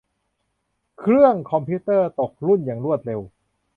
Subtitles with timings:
[0.99, 3.21] เครื่องคอมพิวเตอร์ตกรุ่นอย่างรวดเร็ว